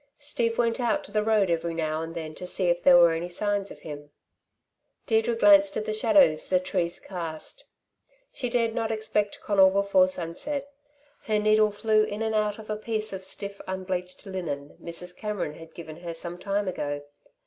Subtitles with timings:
[0.17, 3.13] Steve went out to the road every now and then to see if there were
[3.13, 4.09] any signs of him.
[5.05, 7.65] Deirdre glanced at the shadows the trees cast.
[8.31, 10.67] She dared not expect Conal before sunset.
[11.25, 15.15] Her needle flew in and out of a piece of stiff unbleached linen Mrs.
[15.15, 17.03] Cameron had given her some time ago.